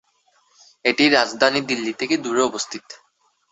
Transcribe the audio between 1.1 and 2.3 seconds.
রাজধানী দিল্লি থেকে